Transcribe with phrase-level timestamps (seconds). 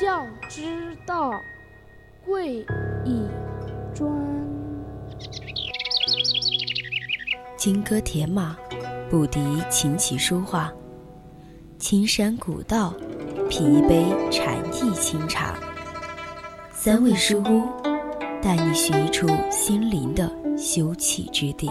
[0.00, 1.30] 教之道，
[2.24, 2.64] 贵
[3.04, 3.28] 以
[3.94, 4.10] 专。
[7.54, 8.56] 金戈铁马，
[9.10, 9.38] 不敌
[9.68, 10.72] 琴棋书画。
[11.78, 12.94] 青山古道，
[13.50, 15.54] 品一杯禅意清茶。
[16.72, 17.68] 三味书屋，
[18.40, 20.26] 带你寻一处心灵的
[20.56, 21.70] 休憩之地。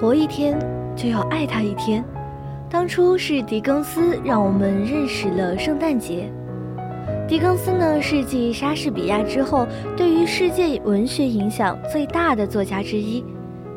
[0.00, 0.56] 活一天
[0.96, 2.04] 就要爱他一天。
[2.70, 6.30] 当初是狄更斯让我们认识了圣诞节。
[7.26, 13.24] 狄更斯呢是继莎士比亚之后对于世界文学影响最大的作家之一。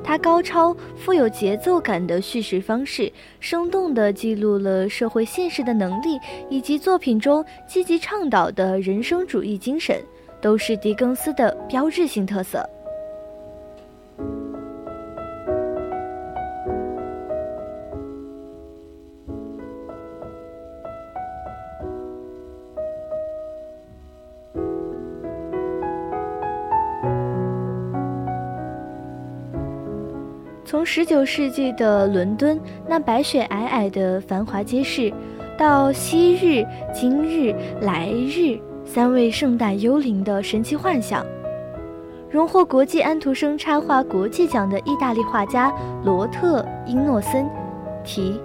[0.04, 9.98] 他高超、富有节奏感的叙事方式，生动地记录了社会现实的能力，以及作品中积极倡导的人生主义精神，
[10.42, 12.68] 都是狄更斯的标志性特色。
[30.72, 35.12] 从十九世纪的伦敦那白雪皑皑的繁华街市，
[35.58, 41.26] 到昔日、今日、来日三位圣诞幽灵的神奇幻想，
[42.30, 45.70] 荣获国际安徒生插画国际奖的意大利画家
[46.06, 47.46] 罗特·英诺森
[48.06, 48.40] 提，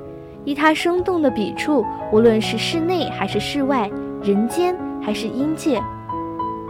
[0.44, 3.88] 以他生动的笔触，无论是室内还是室外，
[4.20, 5.80] 人间还是阴界。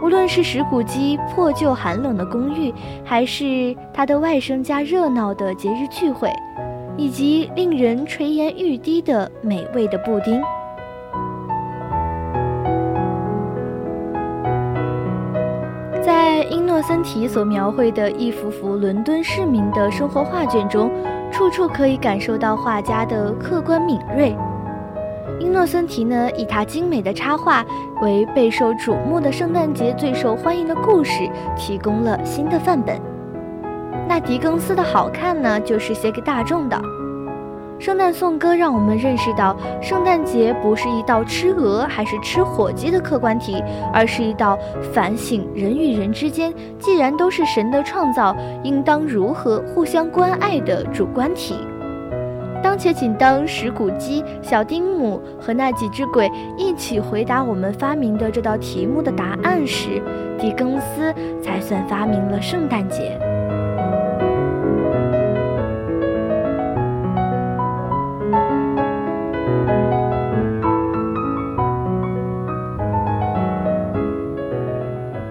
[0.01, 6.31] 无论是石谷基破旧寒冷的公寓，还是他的外甥家热闹的节日聚会，
[6.95, 10.39] 以及令人垂涎欲滴的美味的布丁，
[16.01, 20.91] 在英诺森提所描绘的一幅幅伦敦市民的生活画卷中，
[21.31, 24.33] 处处可以感受到画家的客观敏锐。
[25.39, 27.63] 英诺森提呢，以他精美的插画
[28.01, 32.99] 为备受瞩目的圣诞节最受欢迎的故事提供了新的范本。
[34.07, 36.79] 那狄更斯的好看呢，就是写给大众的。
[37.79, 44.57] 圣诞颂歌让我们认识到，圣诞节不是一道吃鹅还是吃火鸡的客观题，而是一道
[44.91, 51.55] 反省人与人之间既然都是神的创造，应当如何互相关爱的主观题。
[52.77, 60.01] 且，仅当石谷基、小丁姆和那几只鬼一起回答我们发明的这道题目的答案时，
[60.37, 63.19] 狄更斯才算发明了圣诞节。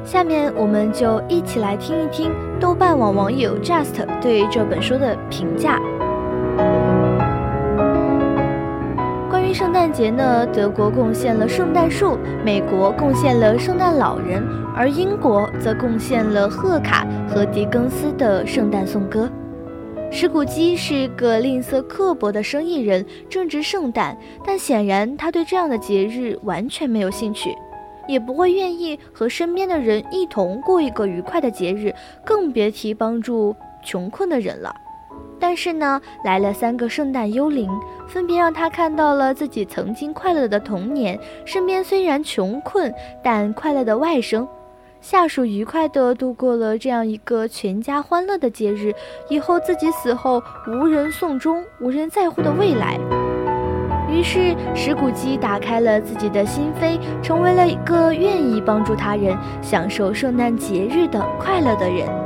[0.04, 5.78] 下面，我们就一起来听一听豆瓣网网友 Just 对这本书的评价。
[9.56, 14.46] 圣诞节呢，德国贡献了圣诞树，美国贡献了圣诞老人，
[14.76, 19.32] 而英国则贡献了贺卡和狄更斯的圣诞颂歌。
[20.12, 24.14] 石谷基是个吝啬刻薄的生意人，正值圣诞，
[24.44, 27.56] 但显然他对这样的节日完全没有兴趣，
[28.06, 34.70] 也不会愿意和身边的人一同过一个愉快的节日，更别提帮助穷困的人了。
[35.38, 37.70] 但是呢，来了三个圣诞幽灵，
[38.06, 42.92] 分别让他看到了自己曾经快乐的童年，身边虽然穷困
[43.22, 44.46] 但快乐的外甥，
[45.00, 48.94] 下属愉快地度过了这样一个全家欢乐的节日，
[49.28, 52.98] 以后自己死后无人送终、无人在乎的未来。
[54.08, 62.25] 于是石谷基打开了自己的心扉，成为了一个愿意帮助他人、享受圣诞节日的快乐的人。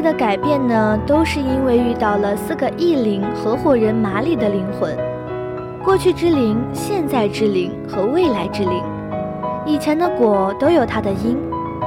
[0.00, 4.96] 的改变呢，都是因为遇到了四个异灵合伙人马里的灵魂，
[5.84, 8.82] 过去之灵、现在之灵和未来之灵。
[9.66, 11.36] 以前的果都有它的因。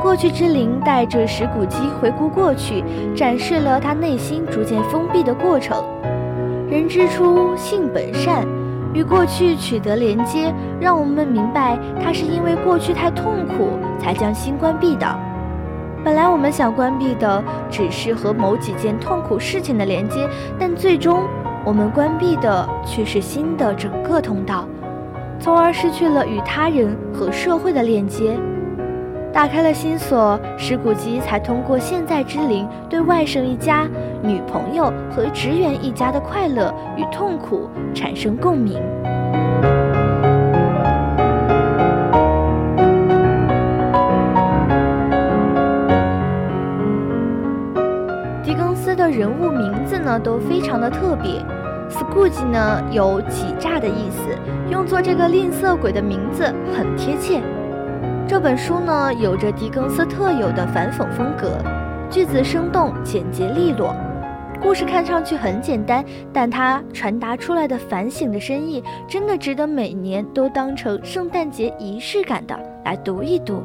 [0.02, 2.84] 过去之灵带着石谷基回顾过去，
[3.16, 5.84] 展示了他内心逐渐封闭的过程。
[6.69, 8.48] 人之初，性本善，
[8.94, 15.31] 与过去取得连接，让我们明白他是因为过去太痛苦才将心关闭的。
[16.03, 20.27] 本来我们想关闭的只是和某几件痛苦事情的连接，
[20.57, 21.24] 但最终
[21.63, 24.68] 我们关闭的却是新的整个通道，
[25.39, 28.36] 从而失去了与他人和社会的链接。
[29.31, 33.88] 打开了心锁，石谷基才通过现在之灵对外甥一家、
[34.24, 38.81] 女朋友和职员一家的快乐与痛苦产生共鸣。
[48.92, 51.42] 狄更斯的人物名字呢都非常的特别
[51.90, 54.38] ，Scrooge 呢有挤诈的意思，
[54.70, 56.44] 用作这个吝啬鬼的名字
[56.76, 57.42] 很贴切。
[58.28, 61.58] 这本书呢，有着狄更斯特有的反讽风格，
[62.10, 63.96] 句子生动、简洁利落，
[64.62, 66.04] 故事看上去很简单，
[66.34, 73.64] 但它传达出来的反省的深意，真的值得每年都当成圣诞节仪式感的来读一读。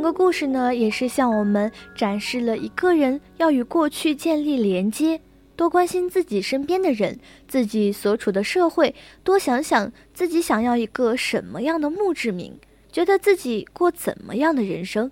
[0.00, 5.20] 整个故事呢，也是向我们展示了一个人要与过去建立连接，
[5.54, 12.58] 多关心自己身边的人，自己所处的社会，多想想自己想要一个什么样的墓志铭，
[12.90, 15.10] 觉得自己过怎么样的人生。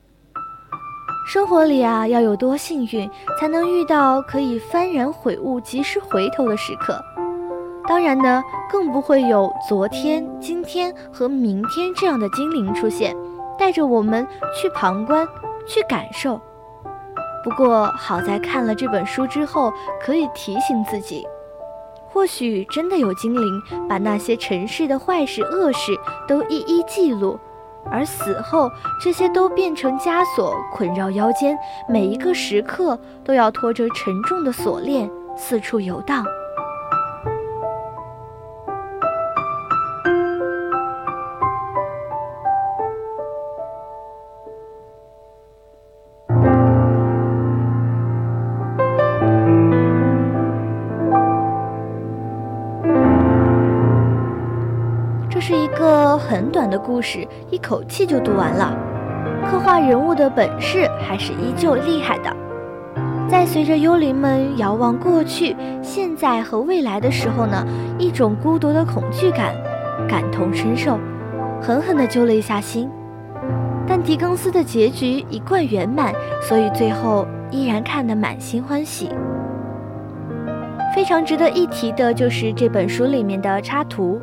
[1.27, 6.99] 生活里啊，要有多幸运，才能遇到可以幡然悔悟、及时回头的时刻。
[7.87, 8.43] 当然呢，
[8.73, 13.15] 更不会有昨天、今天和明天这样的精灵出现。
[13.59, 15.27] 带着我们去旁观，
[15.67, 16.41] 去感受。
[17.45, 19.73] 不过好在看了这本书之后，
[20.03, 21.27] 可以提醒自己，
[22.09, 25.93] 或许真的有精灵把那些尘世的坏事恶事
[26.27, 27.39] 都一一记录，
[27.91, 28.71] 而死后
[29.01, 31.57] 这些都变成枷锁，捆绕腰间，
[31.89, 36.25] 每一个时刻都要拖着沉重的锁链四处游荡。
[55.39, 58.77] 这是一个很短的故事，一口气就读完了。
[59.49, 62.37] 刻画人物的本事还是依旧厉害的。
[63.29, 67.65] 在随着幽灵们遥望过去、现在和未来的时候呢，
[68.01, 69.55] 一种孤独的恐惧感
[70.09, 70.99] 感同身受，
[71.63, 72.91] 狠狠地揪了一下心。
[73.87, 76.13] 但狄更斯的结局一贯圆满，
[76.43, 79.09] 所以最后依然看得满心欢喜。
[80.97, 84.21] 非常值得一提的就是这本书里面的插图。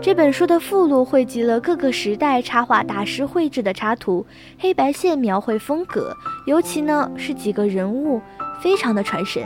[0.00, 4.24] 这本书的附录汇集了各个时代插画大师绘制的插图，
[4.58, 6.16] 黑白线描绘风格，
[6.46, 8.20] 尤其呢是几个人物，
[8.60, 9.42] 非常的传神。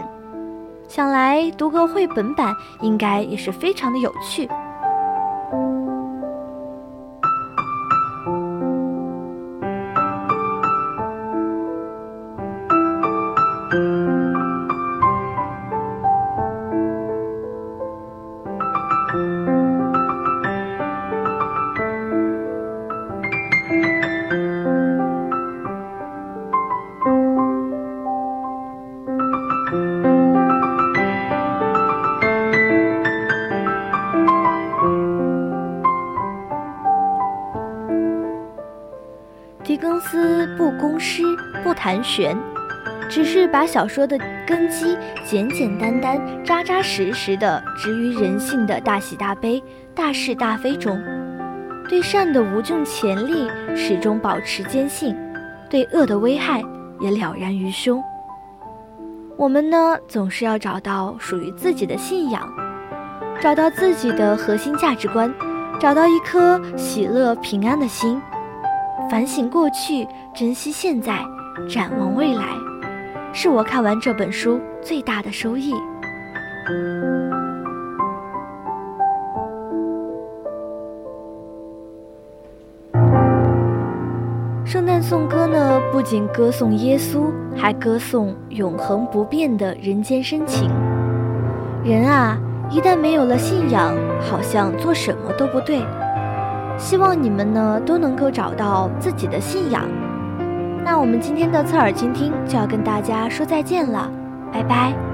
[0.86, 4.46] 想来读个绘本版应该也是非常的有趣。
[40.00, 41.22] 思不公师
[41.62, 42.36] 不谈玄，
[43.08, 49.62] 只是把小说的根基简简单单、扎扎实实的植于人性的大喜大悲、
[49.94, 51.00] 大是大非中，
[51.88, 55.16] 对善的无穷潜力始终保持坚信，
[55.68, 56.62] 对恶的危害
[57.00, 58.02] 也了然于胸。
[59.36, 62.46] 我们呢，总是要找到属于自己的信仰，
[63.40, 65.32] 找到自己的核心价值观，
[65.78, 68.20] 找到一颗喜乐平安的心，
[69.10, 71.18] 反省过去，珍惜现在。
[71.68, 72.44] 展望未来，
[73.32, 75.72] 是我看完这本书最大的收益。
[84.64, 90.70] 圣诞颂歌呢，不仅歌颂耶稣，还歌颂永恒不变的人间深情。
[91.84, 92.38] 人啊，
[92.70, 95.82] 一旦没有了信仰，好像做什么都不对。
[96.80, 99.84] 希望你们呢，都能够找到自己的信仰。
[100.82, 104.10] 那我们今天的侧耳倾听就要跟大家说再见了，
[104.50, 105.09] 拜拜。